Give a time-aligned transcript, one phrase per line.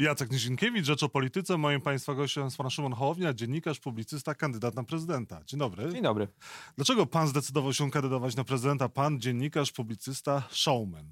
[0.00, 1.58] Jacek Nizinkiewicz, Rzecz o Polityce.
[1.58, 5.40] Moim Państwa gościem jest pan Szymon Hołownia, dziennikarz, publicysta, kandydat na prezydenta.
[5.46, 5.92] Dzień dobry.
[5.92, 6.28] Dzień dobry.
[6.76, 8.88] Dlaczego pan zdecydował się kandydować na prezydenta?
[8.88, 11.10] Pan, dziennikarz, publicysta, showman.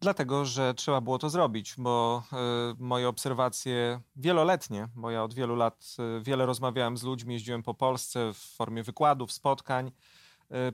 [0.00, 2.22] Dlatego, że trzeba było to zrobić, bo
[2.72, 7.62] y, moje obserwacje wieloletnie, bo ja od wielu lat y, wiele rozmawiałem z ludźmi, jeździłem
[7.62, 9.92] po Polsce w formie wykładów, spotkań,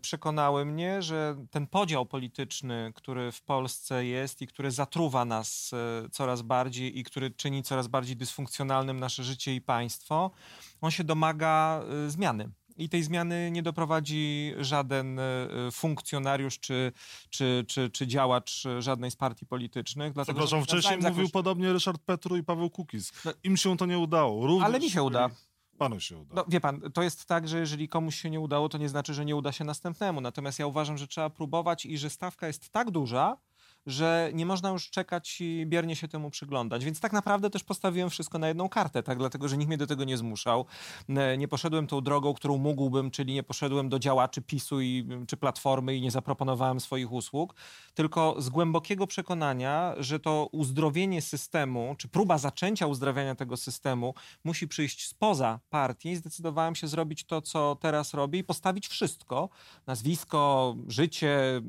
[0.00, 5.70] przekonały mnie, że ten podział polityczny, który w Polsce jest i który zatruwa nas
[6.12, 10.30] coraz bardziej i który czyni coraz bardziej dysfunkcjonalnym nasze życie i państwo,
[10.80, 12.50] on się domaga zmiany.
[12.76, 15.22] I tej zmiany nie doprowadzi żaden e,
[15.72, 16.92] funkcjonariusz czy,
[17.30, 20.12] czy, czy, czy działacz żadnej z partii politycznych.
[20.12, 21.32] Dlatego, Przepraszam, wcześniej mówił jakąś...
[21.32, 23.12] podobnie Ryszard Petru i Paweł Kukiz.
[23.24, 24.46] No, Im się to nie udało.
[24.46, 25.30] Również ale mi się uda.
[25.78, 26.34] Panu się uda.
[26.34, 29.14] No, wie pan, to jest tak, że jeżeli komuś się nie udało, to nie znaczy,
[29.14, 30.20] że nie uda się następnemu.
[30.20, 33.36] Natomiast ja uważam, że trzeba próbować i że stawka jest tak duża,
[33.86, 36.84] że nie można już czekać i biernie się temu przyglądać.
[36.84, 39.18] Więc tak naprawdę też postawiłem wszystko na jedną kartę, tak?
[39.18, 40.66] Dlatego, że nikt mnie do tego nie zmuszał.
[41.08, 45.36] E, nie poszedłem tą drogą, którą mógłbym, czyli nie poszedłem do działaczy PiSu i, czy
[45.36, 47.54] Platformy i nie zaproponowałem swoich usług,
[47.94, 54.68] tylko z głębokiego przekonania, że to uzdrowienie systemu, czy próba zaczęcia uzdrawiania tego systemu musi
[54.68, 59.48] przyjść spoza partii zdecydowałem się zrobić to, co teraz robię i postawić wszystko,
[59.86, 61.60] nazwisko, życie,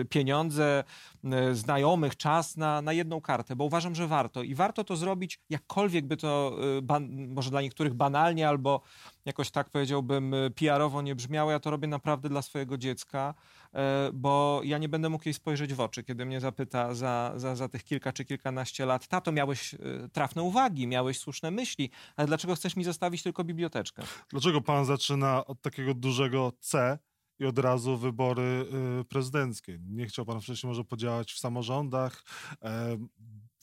[0.00, 0.84] e, pieniądze,
[1.24, 4.42] e, znajomych, czas na, na jedną kartę, bo uważam, że warto.
[4.42, 6.56] I warto to zrobić, jakkolwiek by to
[6.98, 8.80] y, może dla niektórych banalnie albo
[9.24, 11.50] jakoś tak powiedziałbym y, PR-owo nie brzmiało.
[11.50, 13.34] Ja to robię naprawdę dla swojego dziecka,
[13.66, 13.78] y,
[14.12, 17.68] bo ja nie będę mógł jej spojrzeć w oczy, kiedy mnie zapyta za, za, za
[17.68, 19.74] tych kilka czy kilkanaście lat, tato, miałeś
[20.12, 24.02] trafne uwagi, miałeś słuszne myśli, ale dlaczego chcesz mi zostawić tylko biblioteczkę?
[24.30, 26.98] Dlaczego pan zaczyna od takiego dużego C,
[27.40, 28.66] i od razu wybory
[29.00, 29.78] y, prezydenckie.
[29.86, 32.24] Nie chciał pan wcześniej może podziałać w samorządach,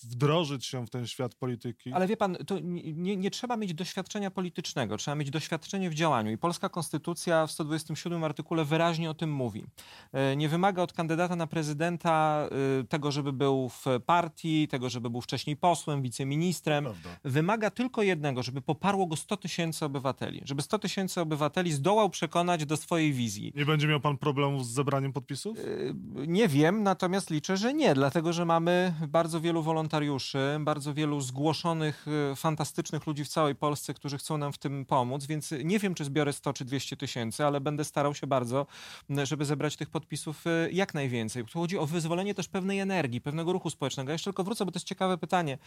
[0.04, 1.94] wdrożyć się w ten świat polityki.
[1.94, 6.32] Ale wie pan, to nie, nie, trzeba mieć doświadczenia politycznego, trzeba mieć doświadczenie w działaniu.
[6.32, 9.66] I polska konstytucja w 127 artykule wyraźnie o tym mówi.
[10.14, 12.48] E, nie wymaga od kandydata na prezydenta
[12.82, 16.84] e, tego, żeby był w partii, tego, żeby był wcześniej posłem, wiceministrem.
[16.84, 17.10] Prawda.
[17.24, 20.42] Wymaga tylko jednego, żeby poparło go 100 tysięcy obywateli.
[20.46, 23.54] Żeby 100 tysięcy obywateli zdołał przekonać do swojej wizji.
[23.56, 25.58] Nie będzie miał pan problemów z zebraniem podpisów?
[25.58, 25.64] E,
[26.28, 31.22] nie wiem, natomiast liczę, że nie, dlatego że mamy bardzo wielu wolontariuszy wolontariuszy, bardzo wielu
[31.22, 35.80] zgłoszonych, y, fantastycznych ludzi w całej Polsce, którzy chcą nam w tym pomóc, więc nie
[35.80, 38.66] wiem, czy zbiorę 100 czy 200 tysięcy, ale będę starał się bardzo,
[39.24, 41.46] żeby zebrać tych podpisów y, jak najwięcej.
[41.46, 44.10] Tu chodzi o wyzwolenie też pewnej energii, pewnego ruchu społecznego.
[44.10, 45.58] Ja jeszcze tylko wrócę, bo to jest ciekawe pytanie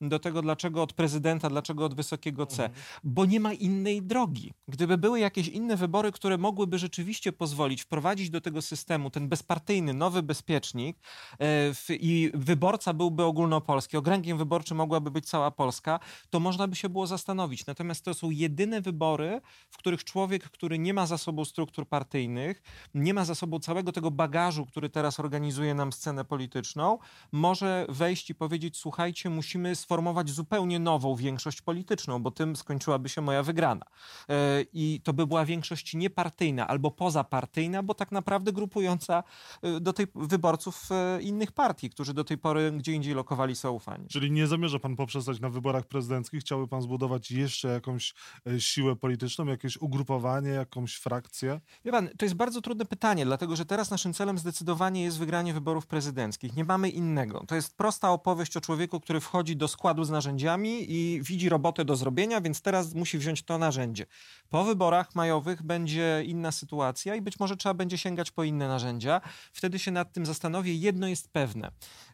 [0.00, 2.64] do tego, dlaczego od prezydenta, dlaczego od wysokiego C.
[2.64, 2.82] Mhm.
[3.04, 4.52] Bo nie ma innej drogi.
[4.68, 9.94] Gdyby były jakieś inne wybory, które mogłyby rzeczywiście pozwolić wprowadzić do tego systemu ten bezpartyjny,
[9.94, 10.98] nowy bezpiecznik
[11.40, 16.00] yy, i wyborca byłby ogólnopolski, Polski, okręgiem wyborczym mogłaby być cała Polska,
[16.30, 17.66] to można by się było zastanowić.
[17.66, 22.62] Natomiast to są jedyne wybory, w których człowiek, który nie ma za sobą struktur partyjnych,
[22.94, 26.98] nie ma za sobą całego tego bagażu, który teraz organizuje nam scenę polityczną,
[27.32, 33.20] może wejść i powiedzieć: Słuchajcie, musimy sformować zupełnie nową większość polityczną, bo tym skończyłaby się
[33.20, 33.86] moja wygrana.
[34.28, 39.22] E, I to by była większość niepartyjna albo pozapartyjna, bo tak naprawdę grupująca
[39.62, 44.06] e, do tej wyborców e, innych partii, którzy do tej pory gdzie indziej lokowali zaufanie.
[44.08, 46.40] Czyli nie zamierza pan poprzestać na wyborach prezydenckich?
[46.40, 48.14] Chciałby pan zbudować jeszcze jakąś
[48.46, 51.60] e, siłę polityczną, jakieś ugrupowanie, jakąś frakcję?
[51.84, 55.54] Wie pan, to jest bardzo trudne pytanie, dlatego że teraz naszym celem zdecydowanie jest wygranie
[55.54, 56.56] wyborów prezydenckich.
[56.56, 57.44] Nie mamy innego.
[57.48, 61.84] To jest prosta opowieść o człowieku, który wchodzi do składu z narzędziami i widzi robotę
[61.84, 64.06] do zrobienia, więc teraz musi wziąć to narzędzie.
[64.50, 69.20] Po wyborach majowych będzie inna sytuacja i być może trzeba będzie sięgać po inne narzędzia.
[69.52, 70.74] Wtedy się nad tym zastanowię.
[70.74, 71.70] Jedno jest pewne.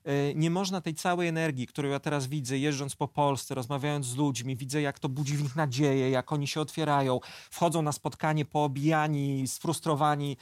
[0.06, 4.17] E, nie można tej całej energii, którą ja teraz widzę, jeżdżąc po Polsce, rozmawiając z
[4.17, 8.44] ludźmi, widzę, jak to budzi w nich nadzieję, jak oni się otwierają, wchodzą na spotkanie
[8.44, 10.37] poobijani, sfrustrowani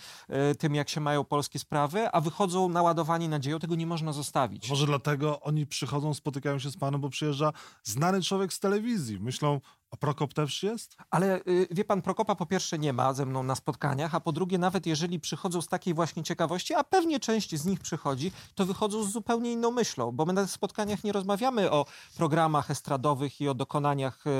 [0.51, 3.59] y, tym, jak się mają polskie sprawy, a wychodzą naładowani nadzieją.
[3.59, 4.71] Tego nie można zostawić.
[4.71, 7.53] Może dlatego oni przychodzą, spotykają się z panem, bo przyjeżdża
[7.83, 9.21] znany człowiek z telewizji.
[9.21, 9.61] Myślą,
[9.95, 10.97] a Prokop też jest?
[11.11, 14.33] Ale y, wie pan, Prokopa po pierwsze nie ma ze mną na spotkaniach, a po
[14.33, 18.67] drugie, nawet jeżeli przychodzą z takiej właśnie ciekawości, a pewnie część z nich przychodzi, to
[18.67, 21.87] wychodzą z zupełnie inną myślą, bo my na spotkaniach nie rozmawiamy o
[22.17, 24.31] programach estradowych i o dokonaniach y,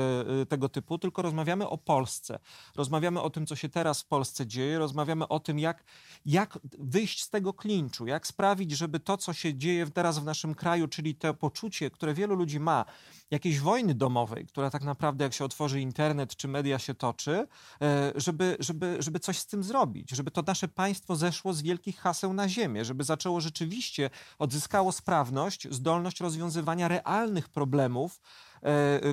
[0.41, 2.39] y, tego typu, tylko rozmawiamy o Polsce.
[2.75, 5.83] Rozmawiamy o tym, co się teraz w Polsce dzieje, rozmawiamy o tym, jak,
[6.25, 10.55] jak wyjść z tego klinczu, jak sprawić, żeby to, co się dzieje teraz w naszym
[10.55, 12.85] kraju, czyli to poczucie, które wielu ludzi ma,
[13.31, 17.47] jakiejś wojny domowej, która tak naprawdę, jak się otworzy internet czy media się toczy,
[17.81, 21.99] e, żeby, żeby, żeby coś z tym zrobić, żeby to nasze państwo zeszło z wielkich
[21.99, 28.19] haseł na ziemię, żeby zaczęło rzeczywiście, odzyskało sprawność, zdolność rozwiązywania realnych problemów,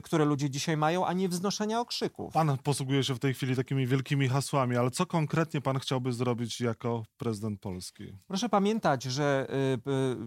[0.02, 2.34] które ludzie dzisiaj mają, a nie wznoszenia okrzyków.
[2.34, 6.60] Pan posługuje się w tej chwili takimi wielkimi hasłami, ale co konkretnie pan chciałby zrobić
[6.60, 8.04] jako prezydent Polski?
[8.26, 9.46] Proszę pamiętać, że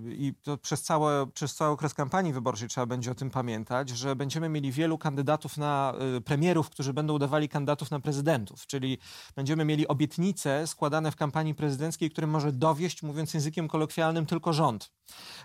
[0.07, 3.89] y, i to przez, całe, przez cały okres kampanii wyborczej trzeba będzie o tym pamiętać,
[3.89, 5.93] że będziemy mieli wielu kandydatów na
[6.25, 8.97] premierów, którzy będą udawali kandydatów na prezydentów, czyli
[9.35, 14.91] będziemy mieli obietnice składane w kampanii prezydenckiej, które może dowieść, mówiąc językiem kolokwialnym, tylko rząd.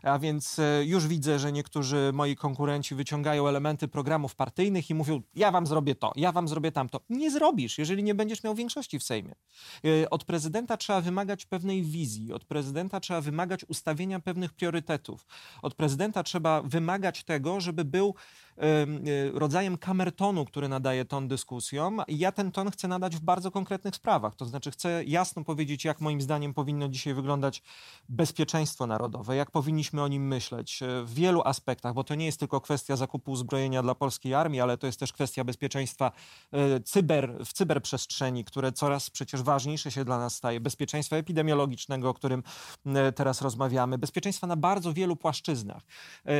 [0.02, 5.50] A więc już widzę, że niektórzy moi konkurenci wyciągają elementy programów partyjnych i mówią: Ja
[5.50, 7.00] wam zrobię to, ja wam zrobię tamto.
[7.10, 9.34] Nie zrobisz, jeżeli nie będziesz miał większości w Sejmie.
[10.10, 15.26] Od prezydenta trzeba wymagać pewnej wizji, od prezydenta trzeba wymagać ustawienia pewnych priorytetów.
[15.62, 18.14] Od prezydenta trzeba wymagać tego, żeby był
[19.34, 22.02] rodzajem kamertonu, który nadaje ton dyskusjom.
[22.08, 24.34] I ja ten ton chcę nadać w bardzo konkretnych sprawach.
[24.34, 27.62] To znaczy chcę jasno powiedzieć, jak moim zdaniem powinno dzisiaj wyglądać
[28.08, 32.40] bezpieczeństwo narodowe, jak powinniśmy o nim myśleć e, w wielu aspektach, bo to nie jest
[32.40, 36.12] tylko kwestia zakupu uzbrojenia dla polskiej armii, ale to jest też kwestia bezpieczeństwa
[36.52, 42.14] e, cyber, w cyberprzestrzeni, które coraz przecież ważniejsze się dla nas staje, bezpieczeństwa epidemiologicznego, o
[42.14, 42.42] którym
[43.14, 45.82] teraz rozmawiamy, bezpieczeństwa na bardzo wielu płaszczyznach,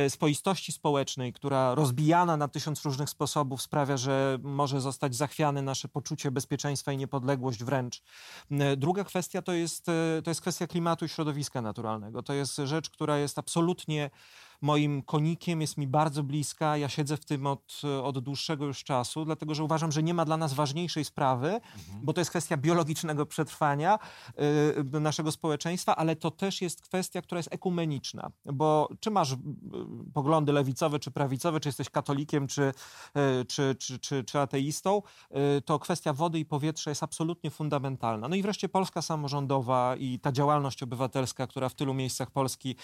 [0.09, 5.87] spoistości społecznej, która rozbija rozbijana na tysiąc różnych sposobów sprawia, że może zostać zachwiane nasze
[5.87, 8.01] poczucie bezpieczeństwa i niepodległość wręcz.
[8.51, 12.23] E, druga kwestia to jest, e, to jest kwestia klimatu i środowiska naturalnego.
[12.23, 14.09] To jest rzecz, która jest absolutnie
[14.61, 16.77] moim konikiem, jest mi bardzo bliska.
[16.77, 20.25] Ja siedzę w tym od, od dłuższego już czasu, dlatego że uważam, że nie ma
[20.25, 21.99] dla nas ważniejszej sprawy, mhm.
[22.03, 23.99] bo to jest kwestia biologicznego przetrwania
[24.95, 29.37] y, naszego społeczeństwa, ale to też jest kwestia, która jest ekumeniczna, bo czy masz y,
[30.13, 32.61] poglądy lewicowe czy prawicowe, czy jesteś katolikiem, czy,
[33.41, 35.01] y, czy, czy, czy, czy ateistą,
[35.57, 38.27] y, to kwestia wody i powietrza jest absolutnie fundamentalna.
[38.27, 42.75] No i wreszcie Polska samorządowa i ta działalność obywatelska, która w tylu miejscach Polski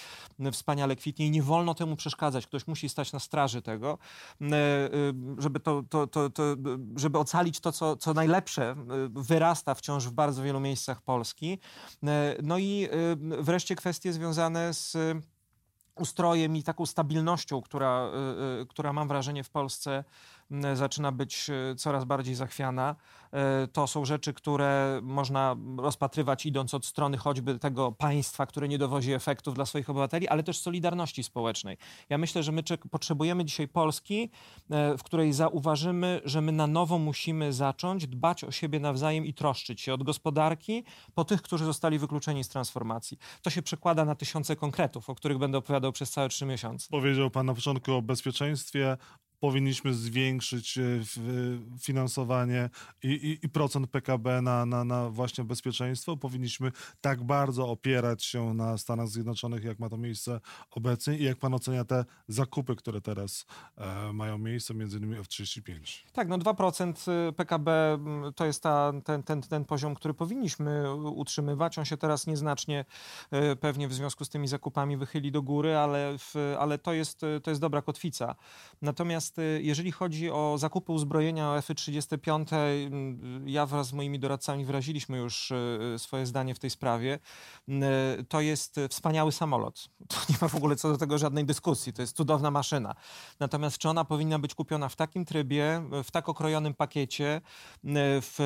[0.52, 2.48] wspaniale kwitnie i nie wolno wolno temu przeszkadzać.
[2.48, 3.98] Ktoś musi stać na straży tego,
[4.42, 4.90] e, e,
[5.38, 6.44] żeby, to, to, to, to
[6.96, 8.76] żeby ocalić to, co, co najlepsze e,
[9.12, 11.60] wyrasta wciąż w bardzo wielu miejscach Polski.
[12.44, 12.88] No i
[13.20, 14.98] wreszcie kwestie związane z
[15.96, 18.12] ustrojem i taką stabilnością, która,
[18.70, 20.04] która mam wrażenie w Polsce
[20.74, 22.96] zaczyna być coraz bardziej zachwiana.
[23.32, 28.78] E, to są rzeczy, które można rozpatrywać idąc od strony choćby tego państwa, które nie
[28.78, 31.78] dowozi efektów dla swoich obywateli, ale też solidarności społecznej.
[32.10, 34.30] Ja myślę, że my potrzebujemy dzisiaj Polski,
[34.70, 39.34] e, w której zauważymy, że my na nowo musimy zacząć dbać o siebie nawzajem i
[39.34, 40.84] troszczyć się od gospodarki
[41.16, 43.18] po tych, którzy zostali wykluczeni z transformacji.
[43.42, 46.88] To się przekłada na tysiące konkretów, o których będę opowiadał przez całe trzy miesiące.
[46.92, 48.98] Powiedział Pan na początku o bezpieczeństwie,
[49.40, 50.82] powinniśmy zwiększyć e,
[51.80, 52.70] finansowanie
[53.04, 56.18] i, i, i, procent PKB na, na, na właśnie bezpieczeństwo.
[56.18, 60.40] Powinniśmy tak bardzo opierać się na Stanach Zjednoczonych, jak ma to miejsce
[60.72, 63.46] obecnie i jak pan ocenia te zakupy, które teraz
[63.78, 66.04] e, mają miejsce, między innymi F-35.
[66.14, 68.00] Tak, no 2% y, PKB
[68.36, 71.80] to jest ta, ten, ten, ten poziom, który powinniśmy utrzymywać.
[71.80, 72.86] On się teraz nieznacznie
[73.32, 77.22] e, pewnie w związku z tymi zakupami wychyli do góry, ale, w, ale to, jest,
[77.44, 78.36] to jest dobra kotwica.
[78.82, 84.20] Natomiast Natomiast y, jeżeli chodzi o zakupy uzbrojenia o F-35, y, ja wraz z moimi
[84.20, 87.20] doradcami wyraziliśmy już y, swoje zdanie w tej sprawie.
[88.30, 89.90] To jest wspaniały samolot.
[90.08, 91.94] To nie ma w ogóle co do tego żadnej dyskusji.
[91.94, 92.96] To jest cudowna maszyna.
[93.40, 97.42] Natomiast czy ona powinna być kupiona w takim trybie, w tak okrojonym pakiecie,
[98.22, 98.38] w,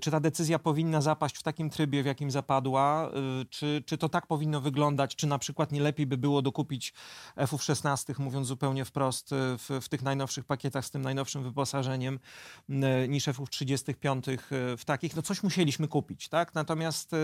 [0.00, 3.10] czy ta decyzja powinna zapaść w takim trybie, w jakim zapadła,
[3.50, 6.94] czy, czy to tak powinno wyglądać, czy na przykład nie lepiej by było dokupić
[7.36, 12.18] F-16, mówiąc zupełnie wprost, w, w tych najnowszych pakietach z tym najnowszym wyposażeniem
[13.08, 16.54] niż F-35 e, w takich, no coś musieliśmy kupić, tak?
[16.54, 17.16] Natomiast e,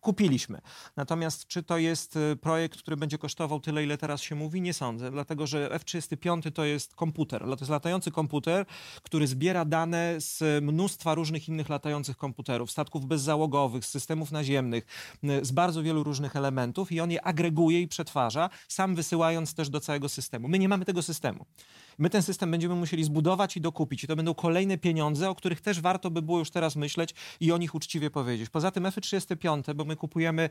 [0.00, 0.60] kupiliśmy.
[0.96, 4.60] Natomiast czy to jest e, projekt, który będzie kosztował tyle, ile teraz się mówi?
[4.60, 8.66] Nie sądzę, dlatego że F-35 to jest komputer, to jest latający komputer,
[9.02, 14.86] który zbiera dane z mnóstwa różnych innych latających komputerów, statków bezzałogowych, systemów naziemnych,
[15.42, 19.80] z bardzo wielu różnych elementów i on je agreguje i przetwarza, sam wysyłając też do
[19.80, 20.48] całego systemu.
[20.48, 21.46] My nie mamy tego systemu.
[21.98, 24.04] My ten system będziemy musieli zbudować i dokupić.
[24.04, 27.52] I to będą kolejne pieniądze, o których też warto by było już teraz myśleć i
[27.52, 28.50] o nich uczciwie powiedzieć.
[28.50, 30.48] Poza tym F-35, bo my kupujemy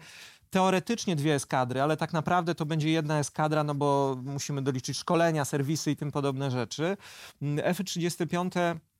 [0.49, 5.45] teoretycznie dwie eskadry, ale tak naprawdę to będzie jedna eskadra, no bo musimy doliczyć szkolenia,
[5.45, 6.97] serwisy i tym podobne rzeczy.
[7.63, 8.94] F-35 E,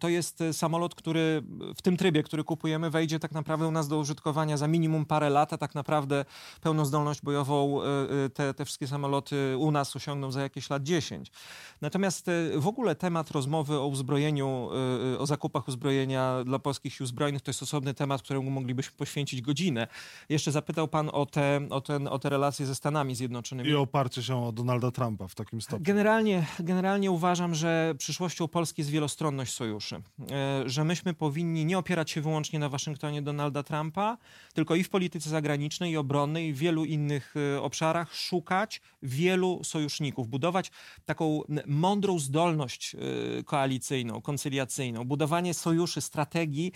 [0.00, 1.42] to jest e, samolot, który
[1.76, 5.30] w tym trybie, który kupujemy, wejdzie tak naprawdę u nas do użytkowania za minimum parę
[5.30, 6.24] lat, a tak naprawdę
[6.60, 7.86] pełną zdolność bojową e,
[8.30, 11.30] te, te wszystkie samoloty u nas osiągną za jakieś lat 10.
[11.80, 14.68] Natomiast w ogóle temat rozmowy o uzbrojeniu,
[15.18, 19.86] o zakupach uzbrojenia dla polskich sił zbrojnych to jest osobny temat, któremu moglibyśmy poświęcić godzinę.
[20.28, 23.70] Jeszcze zapytał pan o te, o ten, o te relacje ze Stanami Zjednoczonymi.
[23.70, 25.84] I oparcie się o Donalda Trumpa w takim stopniu.
[25.84, 30.02] Generalnie, generalnie uważam, że przyszłością Polski jest wielostronność sojuszy.
[30.30, 34.18] E, że myśmy powinni nie opierać się wyłącznie na Waszyngtonie Donalda Trumpa,
[34.54, 39.64] tylko i w polityce zagranicznej, i obronnej, i w wielu innych e, obszarach szukać wielu
[39.64, 40.70] sojuszników, budować
[41.04, 42.98] taką mądrą zdolność e,
[43.44, 46.72] koalicyjną, koncyliacyjną, budowanie sojuszy, strategii.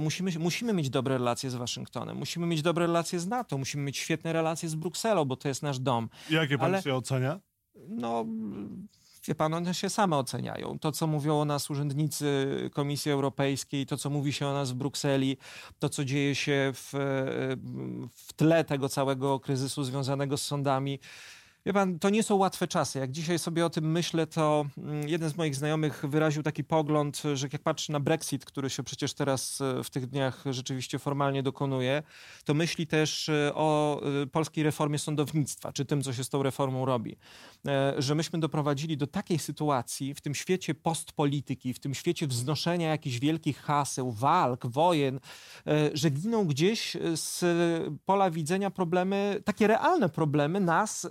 [0.00, 3.98] Musimy, musimy mieć dobre relacje z Waszyngtonem, musimy mieć dobre relacje z NATO, musimy mieć
[3.98, 6.08] świetne relacje z Brukselą, bo to jest nasz dom.
[6.30, 6.82] Jakie pan Ale...
[6.82, 7.40] się ocenia?
[7.88, 8.26] No,
[9.26, 10.78] wie pan, one się same oceniają.
[10.78, 14.74] To, co mówią o nas urzędnicy Komisji Europejskiej, to, co mówi się o nas w
[14.74, 15.36] Brukseli,
[15.78, 16.90] to, co dzieje się w,
[18.14, 20.98] w tle tego całego kryzysu związanego z sądami.
[21.66, 22.98] Wie pan, to nie są łatwe czasy.
[22.98, 27.22] Jak dzisiaj sobie o tym myślę, to mm, jeden z moich znajomych wyraził taki pogląd,
[27.34, 31.42] że jak patrzy na Brexit, który się przecież teraz e, w tych dniach rzeczywiście formalnie
[31.42, 32.02] dokonuje,
[32.44, 36.42] to myśli też e, o e, polskiej reformie sądownictwa, czy tym, co się z tą
[36.42, 37.16] reformą robi.
[37.98, 43.18] Że myśmy doprowadzili do takiej sytuacji w tym świecie postpolityki, w tym świecie wznoszenia jakichś
[43.18, 45.20] wielkich haseł, walk, wojen,
[45.94, 47.44] że giną gdzieś z
[48.04, 51.06] pola widzenia problemy, takie realne problemy nas,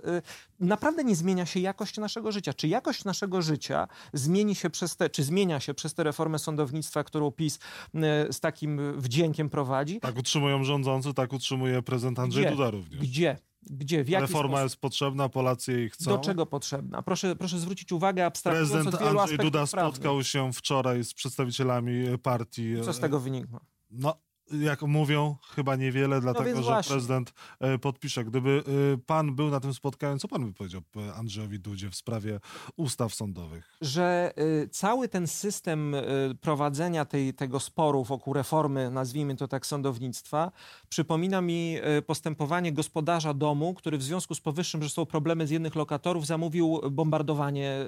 [0.60, 2.54] naprawdę nie zmienia się jakość naszego życia.
[2.54, 7.04] Czy jakość naszego życia zmieni się przez te, czy zmienia się przez tę reformę sądownictwa,
[7.04, 7.58] którą PiS
[7.94, 10.00] e, z takim wdziękiem prowadzi?
[10.00, 12.50] Tak utrzymują rządzący, tak utrzymuje prezydent Andrzej Gdzie?
[12.50, 13.00] Duda również.
[13.00, 13.36] Gdzie?
[13.62, 14.04] Gdzie?
[14.04, 14.64] W jaki Reforma sposób?
[14.64, 16.10] jest potrzebna, Polacy jej chcą.
[16.10, 17.02] Do czego potrzebna?
[17.02, 19.94] Proszę, proszę zwrócić uwagę abstrahując Prezydent od wielu Andrzej Duda prawnych.
[19.94, 22.74] spotkał się wczoraj z przedstawicielami partii.
[22.84, 23.60] Co z tego wynikło?
[23.90, 24.14] No,
[24.52, 26.92] jak mówią, chyba niewiele, dlatego no że właśnie.
[26.92, 28.24] prezydent e, podpisze.
[28.24, 28.62] Gdyby
[28.94, 32.40] e, pan był na tym spotkaniu, co pan by powiedział e, Andrzejowi Dudzie w sprawie
[32.76, 33.76] ustaw sądowych?
[33.80, 34.34] Że
[34.70, 35.94] cały ten system
[36.40, 40.52] prowadzenia tej, tego sporu wokół reformy, nazwijmy to tak, sądownictwa,
[40.88, 41.76] przypomina mi
[42.06, 46.80] postępowanie gospodarza domu, który w związku z powyższym, że są problemy z jednych lokatorów, zamówił
[46.90, 47.86] bombardowanie,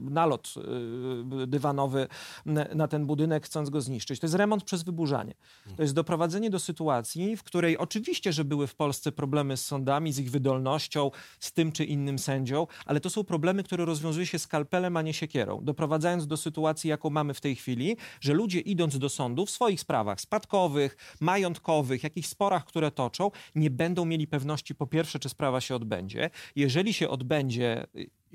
[0.00, 0.54] nalot
[1.46, 2.08] dywanowy
[2.74, 4.20] na ten budynek, chcąc go zniszczyć.
[4.20, 5.34] To jest remont przez wyburzanie.
[5.76, 10.12] To jest doprowadzenie do sytuacji, w której oczywiście, że były w Polsce problemy z sądami,
[10.12, 11.10] z ich wydolnością,
[11.40, 15.14] z tym czy innym sędzią, ale to są problemy, które rozwiązuje się skalpelem, a nie
[15.14, 15.60] siekierą.
[15.62, 19.80] Doprowadzając do sytuacji, jaką mamy w tej chwili, że ludzie idąc do sądu w swoich
[19.80, 25.60] sprawach spadkowych, majątkowych, jakichś sporach, które toczą, nie będą mieli pewności po pierwsze, czy sprawa
[25.60, 26.30] się odbędzie.
[26.56, 27.86] Jeżeli się odbędzie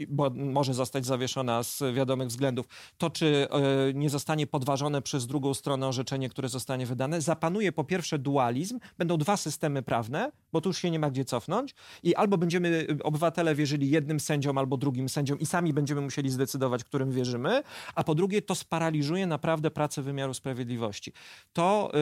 [0.08, 2.66] bo może zostać zawieszona z wiadomych względów,
[2.98, 7.84] to czy e, nie zostanie podważone przez drugą stronę orzeczenie, które zostanie wydane, zapanuje po
[7.84, 12.16] pierwsze dualizm, będą dwa systemy prawne, bo tu już się nie ma gdzie cofnąć i
[12.16, 16.84] albo będziemy e, obywatele wierzyli jednym sędziom albo drugim sędziom i sami będziemy musieli zdecydować,
[16.84, 17.64] którym wierzymy,
[17.96, 21.14] a po drugie to sparaliżuje naprawdę pracę wymiaru sprawiedliwości.
[21.54, 21.98] To, e,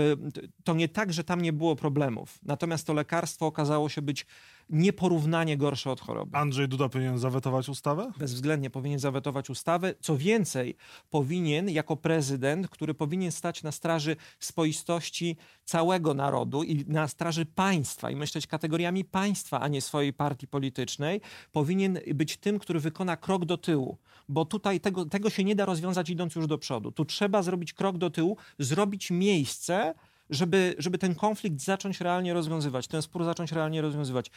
[0.63, 4.25] to nie tak, że tam nie było problemów, natomiast to lekarstwo okazało się być
[4.69, 6.38] nieporównanie gorsze od choroby.
[6.38, 7.82] Andrzej Duda powinien zawetować ustawę?
[8.17, 9.93] Bezwzględnie powinien zawetować ustawę.
[10.01, 10.75] Co więcej,
[11.09, 18.11] powinien jako prezydent, który powinien stać na straży spoistości całego narodu i na straży państwa
[18.11, 21.21] i myśleć kategoriami państwa, a nie swojej partii politycznej,
[21.51, 23.97] powinien być tym, który wykona krok do tyłu,
[24.29, 26.91] bo tutaj tego, tego się nie da rozwiązać idąc już do przodu.
[26.91, 29.93] Tu trzeba zrobić krok do tyłu, zrobić miejsce,
[30.29, 34.31] żeby, żeby ten konflikt zacząć realnie rozwiązywać, ten spór zacząć realnie rozwiązywać.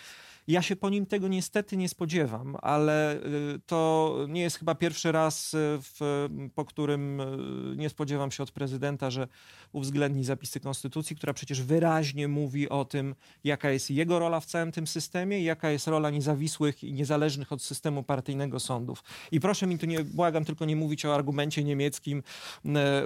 [0.48, 5.12] Ja się po nim tego niestety nie spodziewam, ale y, to nie jest chyba pierwszy
[5.12, 9.28] raz, y, w, po którym y, nie spodziewam się od prezydenta, że
[9.72, 13.14] uwzględni zapisy konstytucji, która przecież wyraźnie mówi o tym,
[13.44, 17.62] jaka jest jego rola w całym tym systemie jaka jest rola niezawisłych i niezależnych od
[17.62, 19.04] systemu partyjnego sądów.
[19.32, 22.22] I proszę mi tu nie, błagam, tylko nie mówić o argumencie niemieckim,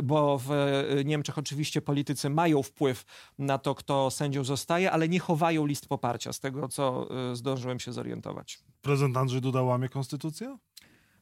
[0.02, 0.50] bo w
[1.04, 3.04] Niemczech oczywiście politycy mają wpływ
[3.38, 7.92] na to, kto sędzią zostaje, ale nie chowają list poparcia z tego, co zdążyłem się
[7.92, 8.58] zorientować.
[8.82, 10.58] Prezydent Andrzej Duda łamie konstytucję?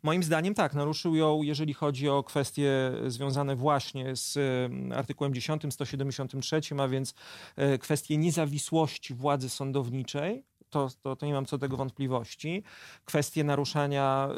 [0.02, 4.38] Moim zdaniem tak, naruszył ją, jeżeli chodzi o kwestie związane właśnie z
[4.95, 7.14] artykułem 10, 173, a więc
[7.57, 12.62] e, kwestie niezawisłości władzy sądowniczej to, to, to nie mam co do tego wątpliwości.
[13.04, 14.28] Kwestie naruszania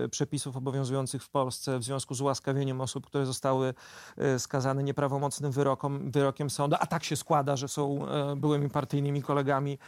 [0.00, 3.74] y, y, przepisów obowiązujących w Polsce w związku z ułaskawieniem osób, które zostały
[4.34, 9.22] y, skazane nieprawomocnym wyrokom, wyrokiem sądu, a tak się składa, że są y, byłymi partyjnymi
[9.22, 9.78] kolegami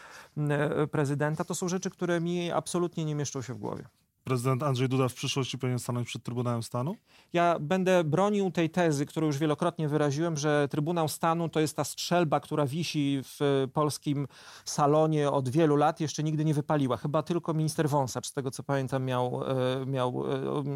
[0.82, 3.84] y, prezydenta, to są rzeczy, które mi absolutnie nie mieszczą się w głowie.
[4.24, 6.96] Prezydent Andrzej Duda w przyszłości powinien stanąć przed Trybunałem Stanu?
[7.32, 11.84] Ja będę bronił tej tezy, którą już wielokrotnie wyraziłem, że Trybunał Stanu to jest ta
[11.84, 14.26] strzelba, która wisi w polskim
[14.64, 16.96] salonie od wielu lat, jeszcze nigdy nie wypaliła.
[16.96, 19.42] Chyba tylko minister Wąsacz, z tego co pamiętam, miał,
[19.82, 20.24] e, miał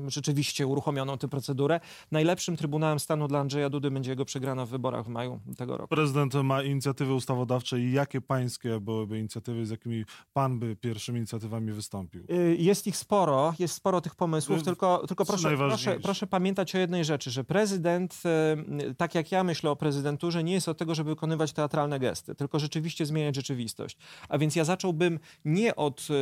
[0.07, 1.81] e, rzeczywiście uruchomioną tę procedurę.
[2.11, 5.89] Najlepszym Trybunałem Stanu dla Andrzeja Dudy będzie jego przegrana w wyborach w maju tego roku.
[5.89, 11.73] Prezydent ma inicjatywy ustawodawcze i jakie pańskie byłyby inicjatywy, z jakimi pan by pierwszymi inicjatywami
[11.73, 12.25] wystąpił?
[12.31, 16.75] Y, jest ich sporo, jest sporo tych pomysłów, Y, tylko, tylko proszę, proszę, proszę pamiętać
[16.75, 18.23] o jednej rzeczy, że prezydent,
[18.91, 22.35] y, tak jak ja myślę o prezydenturze, nie jest od tego, żeby wykonywać teatralne gesty,
[22.35, 23.97] tylko rzeczywiście zmieniać rzeczywistość.
[24.29, 26.15] A więc ja zacząłbym nie od y,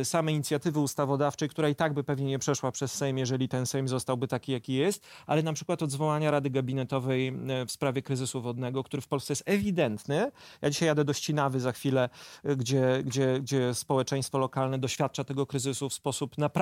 [0.00, 3.66] y, samej inicjatywy ustawodawczej, która i tak by pewnie nie przeszła przez Sejm, jeżeli ten
[3.66, 7.32] Sejm zostałby taki, jaki jest, ale na przykład od zwołania Rady Gabinetowej
[7.66, 10.30] w sprawie kryzysu wodnego, który w Polsce jest ewidentny.
[10.62, 12.08] Ja dzisiaj jadę do Ścinawy za chwilę,
[12.56, 16.57] gdzie, gdzie, gdzie społeczeństwo lokalne doświadcza tego kryzysu w sposób naprawdę,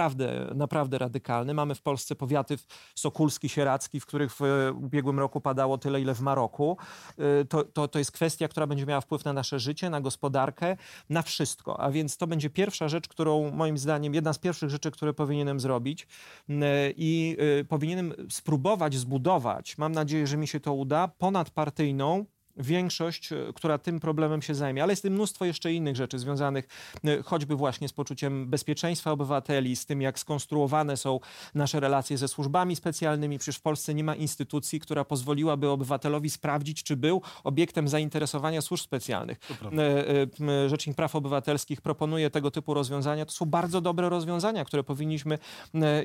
[0.55, 1.55] naprawdę radykalny.
[1.55, 2.59] Mamy w Polsce powiaty
[2.95, 4.41] sokulski, sieradzki, w których w
[4.75, 6.77] ubiegłym roku padało tyle, ile w Maroku.
[7.19, 10.77] Y, To, to, to jest kwestia, która będzie miała wpływ na nasze życie, na gospodarkę,
[11.11, 11.81] na wszystko.
[11.81, 15.61] A więc to będzie pierwsza rzecz, którą moim zdaniem, jedna z pierwszych rzeczy, które powinienem
[15.61, 16.07] zrobić
[16.49, 22.25] Y, i y, powinienem spróbować zbudować, mam nadzieję, że mi się to uda, ponadpartyjną
[22.57, 24.83] większość, e, która tym problemem się zajmie.
[24.83, 26.69] Ale jest tym mnóstwo jeszcze innych rzeczy związanych
[27.05, 31.21] e, choćby właśnie z poczuciem bezpieczeństwa obywateli, z tym jak skonstruowane są
[31.55, 33.39] nasze relacje ze służbami specjalnymi.
[33.39, 38.85] Przecież w Polsce nie ma instytucji, która pozwoliłaby obywatelowi sprawdzić, czy był obiektem zainteresowania służb
[38.85, 39.39] specjalnych.
[39.63, 43.27] E, Rzecznik Praw Obywatelskich proponuje tego typu rozwiązania.
[43.27, 45.39] To są bardzo dobre rozwiązania, które powinniśmy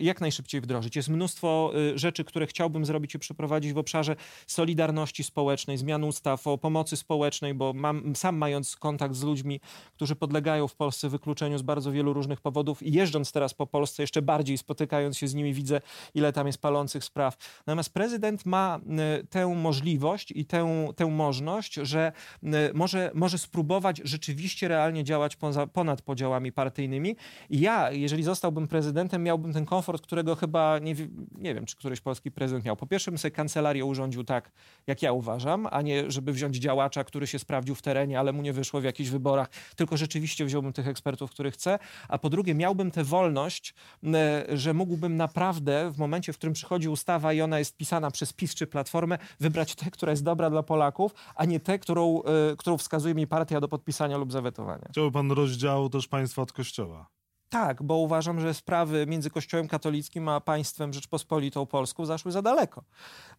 [0.02, 0.96] jak najszybciej wdrożyć.
[0.96, 4.16] Jest mnóstwo rzeczy, które chciałbym zrobić i przeprowadzić w obszarze
[4.48, 9.60] solidarności społecznej, zmian ustaw, o pomocy społecznej, bo mam, sam mając kontakt z ludźmi,
[9.96, 14.04] którzy podlegają w Polsce wykluczeniu z bardzo wielu różnych powodów i jeżdżąc teraz po Polsce,
[14.04, 15.82] jeszcze bardziej spotykając się z nimi, widzę,
[16.16, 17.38] ile tam jest palących spraw.
[17.68, 22.12] Natomiast prezydent ma e, tę możliwość i tę, tę możliwość, że
[22.44, 27.16] e, może, może spróbować rzeczywiście realnie działać poza, ponad podziałami partyjnymi.
[27.50, 30.96] I ja, jeżeli zostałbym prezydentem, miałbym ten komfort, którego chyba nie,
[31.32, 32.76] nie wiem, czy któryś polski prezydent miał.
[32.76, 34.52] Po pierwsze, bym sobie kancelarię urządził tak,
[34.88, 38.42] jak ja uważam, a nie żeby wziąć działacza, który się sprawdził w terenie, ale mu
[38.42, 41.80] nie wyszło w jakichś wyborach, tylko rzeczywiście wziąłbym tych ekspertów, których chcę.
[42.08, 43.74] A po drugie, miałbym tę wolność,
[44.54, 48.56] że mógłbym naprawdę w momencie, w którym przychodzi ustawa i ona jest pisana przez PiS
[48.56, 52.22] czy Platformę, wybrać tę, która jest dobra dla Polaków, a nie tę, którą,
[52.54, 54.88] y, którą wskazuje mi partia do podpisania lub zawetowania.
[54.90, 57.21] Chciałby pan rozdziału też państwa od kościoła.
[57.52, 62.84] Tak, bo uważam, że sprawy między Kościołem katolickim a państwem Rzeczpospolitą Polską zaszły za daleko.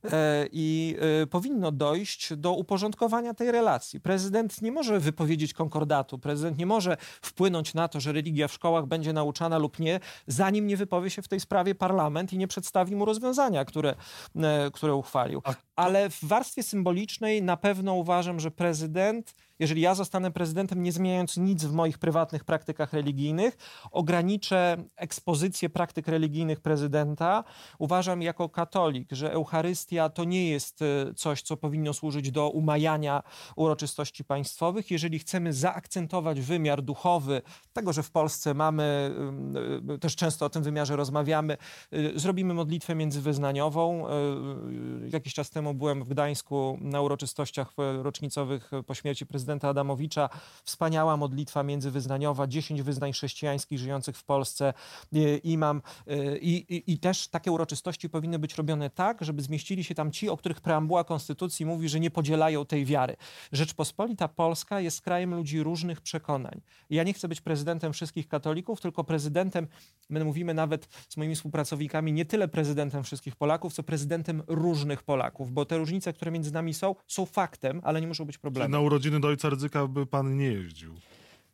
[0.05, 4.01] E, I e, powinno dojść do uporządkowania tej relacji.
[4.01, 8.87] Prezydent nie może wypowiedzieć konkordatu, prezydent nie może wpłynąć na to, że religia w szkołach
[8.87, 12.97] będzie nauczana lub nie, zanim nie wypowie się w tej sprawie parlament i nie przedstawi
[12.97, 13.95] mu rozwiązania, które,
[14.37, 15.43] e, które uchwalił.
[15.77, 21.37] Ale w warstwie symbolicznej na pewno uważam, że prezydent, jeżeli ja zostanę prezydentem, nie zmieniając
[21.37, 23.57] nic w moich prywatnych praktykach religijnych,
[23.91, 27.45] ograniczę ekspozycję praktyk religijnych prezydenta.
[27.79, 33.23] Uważam jako katolik, że Eucharystia to nie jest e, coś, co powinno służyć do umajania
[33.57, 34.91] uroczystości państwowych.
[34.91, 39.15] Jeżeli chcemy zaakcentować wymiar duchowy, tego, że w Polsce mamy,
[39.95, 41.57] y, też często o tym wymiarze rozmawiamy,
[41.93, 44.07] y, zrobimy modlitwę międzywyznaniową.
[45.13, 50.29] Jakiś czas temu byłem w Gdańsku na uroczystościach e, rocznicowych po śmierci prezydenta Adamowicza.
[50.65, 54.75] Wspaniała modlitwa międzywyznaniowa, 10 wyznań chrześcijańskich żyjących w Polsce,
[55.45, 55.83] imam.
[56.11, 60.13] y, I, i, I też takie uroczystości powinny być robione tak, żeby zmieścili się tam
[60.13, 63.17] ci, o których preambuła Konstytucji mówi, że nie podzielają tej wiary.
[63.53, 66.61] Rzeczpospolita Polska jest krajem ludzi różnych przekonań.
[66.91, 69.69] Ja nie chcę być prezydentem wszystkich katolików, tylko prezydentem,
[70.11, 75.53] my mówimy nawet z moimi współpracownikami, nie tyle prezydentem wszystkich Polaków, co prezydentem różnych Polaków,
[75.53, 78.71] bo te różnice, które między nami są, są faktem, ale nie muszą być problemem.
[78.71, 80.95] na urodziny do ojca Rydzyka by pan nie jeździł?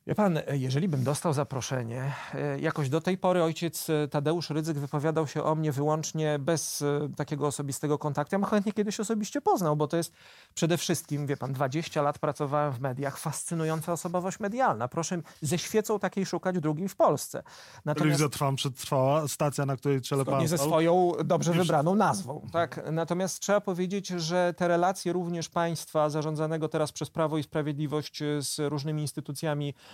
[0.09, 4.51] Wie pan, e, jeżeli bym dostał zaproszenie, e, jakoś do tej pory ojciec e, Tadeusz
[4.51, 6.85] Rydzyk wypowiadał się o mnie wyłącznie bez
[7.17, 8.35] takiego osobistego kontaktu.
[8.35, 10.13] Ja bym chętnie kiedyś osobiście poznał, bo to jest
[10.55, 14.89] przede wszystkim, wie pan, 20 lat pracowałem w mediach, fascynująca osobowość medialna.
[14.89, 17.43] Proszę ze świecą takiej szukać drugiej w Polsce.
[17.85, 22.47] Natomiast Telewizja Trwam przetrwała, stacja, na której czele pan ze swoją dobrze Już- wybraną nazwą.
[22.53, 22.81] Tak?
[22.93, 28.59] Natomiast trzeba powiedzieć, że te relacje również państwa zarządzanego teraz przez Prawo i Sprawiedliwość z
[28.59, 29.75] różnymi instytucjami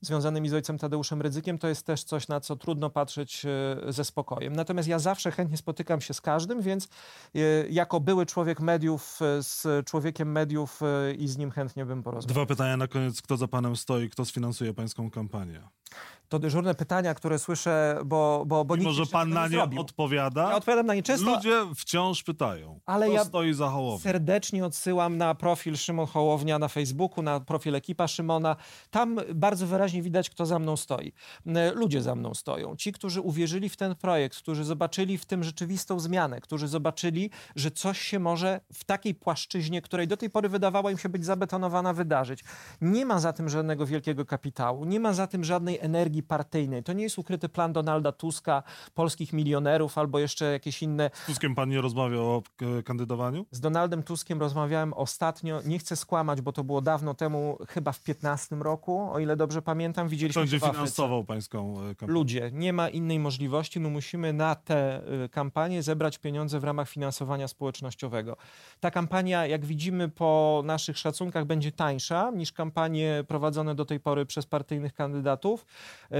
[0.00, 4.04] związanymi z ojcem Tadeuszem Rydzykiem, to jest też coś, na co trudno patrzeć e, ze
[4.04, 4.56] spokojem.
[4.56, 6.88] Natomiast ja zawsze chętnie spotykam się z każdym, więc
[7.34, 7.38] e,
[7.70, 10.80] jako były człowiek mediów e, z człowiekiem mediów
[11.18, 12.34] i z nim chętnie bym porozmawiał.
[12.34, 13.22] Dwa pytania na koniec.
[13.22, 14.10] Kto za panem stoi?
[14.10, 15.62] Kto sfinansuje pańską kampanię?
[16.28, 19.80] To dyżurne pytania, które słyszę, bo, bo, bo Mimo, że pan na nie zrobił.
[19.80, 22.80] odpowiada, Ja odpowiadam na nie często, ludzie wciąż pytają.
[22.86, 23.98] Ale kto ja stoi za Hołownią?
[24.02, 28.56] serdecznie odsyłam na profil Szymon Hołownia na Facebooku, na profil ekipa Szymona.
[28.90, 31.12] Tam bardzo wyraźnie widać, kto za mną stoi.
[31.74, 32.76] Ludzie za mną stoją.
[32.76, 37.70] Ci, którzy uwierzyli w ten projekt, którzy zobaczyli w tym rzeczywistą zmianę, którzy zobaczyli, że
[37.70, 41.92] coś się może w takiej płaszczyźnie, której do tej pory wydawała im się być zabetonowana,
[41.92, 42.44] wydarzyć.
[42.80, 46.82] Nie ma za tym żadnego wielkiego kapitału, nie ma za tym żadnej energii partyjnej.
[46.82, 48.62] To nie jest ukryty plan Donalda Tuska,
[48.94, 52.42] polskich milionerów albo jeszcze jakieś inne Z Tuskiem pan nie rozmawiał o
[52.84, 53.46] kandydowaniu?
[53.50, 58.02] z Donaldem Tuskiem rozmawiałem ostatnio, nie chcę skłamać, bo to było dawno temu, chyba w
[58.02, 60.86] 15 roku, o ile dobrze pamiętam, Kto widzieliśmy Afryce.
[60.86, 62.12] finansował pańską e, kampanię?
[62.12, 66.88] Ludzie, nie ma innej możliwości, my musimy na tę y, kampanię zebrać pieniądze w ramach
[66.88, 68.36] finansowania społecznościowego.
[68.80, 74.26] Ta kampania, jak widzimy po naszych szacunkach, będzie tańsza niż kampanie prowadzone do tej pory
[74.26, 75.66] przez partyjnych kandydatów.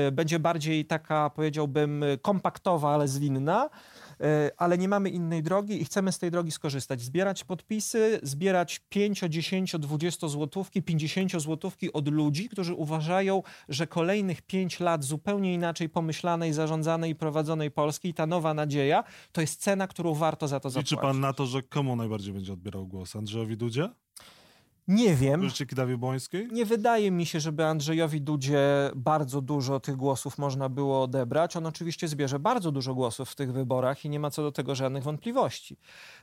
[0.09, 3.71] Y, Będzie bardziej taka, powiedziałbym, kompaktowa, ale zwinna.
[4.21, 7.01] Y, Ale nie mamy innej drogi i chcemy z tej drogi skorzystać.
[7.01, 14.43] Zbierać podpisy, zbierać 5, 10, 20 złotówki, 50 złotówki od ludzi, którzy uważają, że kolejnych
[14.43, 19.87] 5 lat zupełnie inaczej pomyślanej, zarządzanej i prowadzonej Polski, ta nowa nadzieja, to jest cena,
[19.87, 20.91] którą warto za to zapłacić.
[20.91, 23.17] Liczy pan na to, że komu najbardziej będzie odbierał głos?
[23.17, 23.89] Andrzejowi Dudzie?
[24.89, 25.41] Nie wiem.
[25.99, 26.49] Błońskiej?
[26.53, 31.57] Nie wydaje mi się, żeby Andrzejowi Dudzie bardzo dużo tych głosów można było odebrać.
[31.57, 34.75] On oczywiście zbierze bardzo dużo głosów w tych wyborach i nie ma co do tego
[34.75, 35.77] żadnych wątpliwości.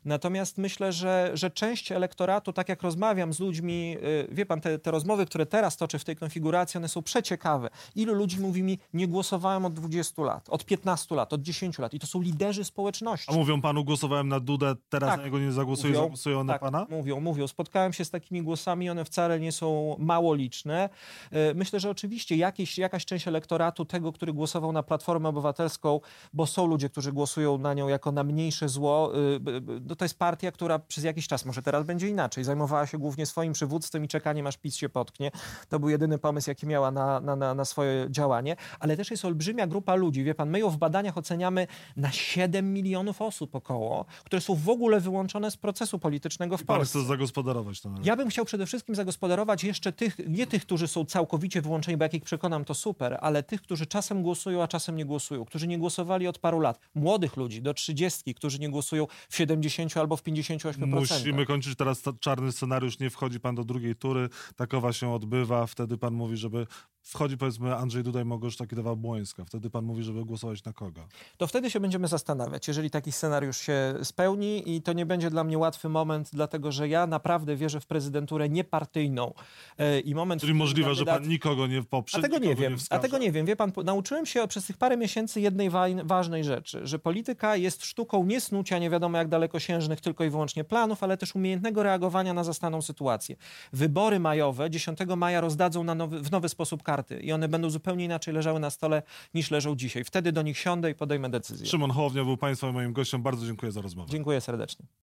[0.06, 4.80] Natomiast myślę, że, że część elektoratu, tak jak rozmawiam z ludźmi, y, wie pan, te,
[4.80, 7.69] te rozmowy, które teraz toczę w tej konfiguracji, one są przeciekawe.
[7.95, 11.93] Ilu ludzi mówi mi, nie głosowałem od 20 lat, od 15 lat, od 10 lat
[11.93, 13.32] i to są liderzy społeczności.
[13.32, 15.19] A mówią panu, głosowałem na Dudę, teraz Tak.
[15.19, 16.88] na niego nie zagłosuję, Mówią, zagłosują na tak, pana?
[16.89, 17.47] Mówią, mówią.
[17.47, 18.55] Spotkałem się z takimi głosami,
[18.91, 20.89] one wcale nie są mało liczne.
[21.32, 26.00] E, Myślę, że oczywiście jakieś, jakaś część elektoratu tego, który głosował na Platformę Obywatelską,
[26.34, 29.52] bo są ludzie, którzy głosują na nią jako na mniejsze zło, b-
[29.89, 33.26] no to jest partia, która przez jakiś czas, może teraz będzie inaczej, zajmowała się głównie
[33.26, 35.32] swoim przywództwem i czekaniem, aż PiS się potknie.
[35.70, 38.56] To był jedyny pomysł, jaki miała na, na, na, swoje działanie.
[38.80, 40.24] Ale też jest olbrzymia grupa ludzi.
[40.24, 44.70] Wie pan, my ją w badaniach oceniamy na 7 milionów osób około, które są w
[44.70, 47.00] ogóle wyłączone z procesu politycznego w I pan Polsce.
[47.00, 47.89] chce zagospodarować to.
[48.04, 52.05] Ja bym chciał przede wszystkim zagospodarować jeszcze tych, nie tych, którzy są całkowicie wyłączeni, bo
[52.05, 55.67] jak ich przekonam, to super, ale tych, którzy czasem głosują, a czasem nie głosują, którzy
[55.67, 56.79] nie głosowali od paru lat.
[56.95, 60.88] Młodych ludzi do 30, którzy nie głosują w 70 albo w 58%.
[60.88, 65.97] Musimy kończyć teraz czarny scenariusz, nie wchodzi pan do drugiej tury, takowa się odbywa, wtedy
[65.97, 66.67] pan mówi, żeby
[67.06, 71.02] wchodzi powiedzmy Andrzej Duda i Małgorzata Kidawa-Błońska, wtedy pan mówi, żeby głosować na kogo?
[71.38, 75.44] To wtedy się będziemy zastanawiać, jeżeli taki scenariusz się spełni i to nie będzie dla
[75.44, 79.34] mnie łatwy moment, dlatego że ja naprawdę wierzę w prezydenturę niepartyjną
[79.78, 80.41] e, i moment...
[80.41, 82.74] Czyli możliwe, że pan nikogo nie poprze, A tego nie wiem.
[82.74, 83.46] nie A tego nie wiem.
[83.46, 87.86] Wie pan, nauczyłem się przez tych parę miesięcy jednej wa ważnej rzeczy, że polityka jest
[87.86, 92.34] sztuką nie snucia nie wiadomo jak dalekosiężnych tylko i wyłącznie planów, ale też umiejętnego reagowania
[92.34, 93.36] na zastaną sytuację.
[93.74, 98.05] Wybory majowe 10 maja rozdadzą na nowy, w nowy sposób karty i one będą zupełnie
[98.05, 99.03] inaczej leżały na stole
[99.34, 100.03] niż leżą dzisiaj.
[100.03, 101.67] Wtedy do nich siądę i podejmę decyzję.
[101.67, 103.21] Szymon Hołownia był państwa moim gościem.
[103.23, 104.12] Bardzo dziękuję za rozmowę.
[104.12, 104.86] Dziękuję serdecznie.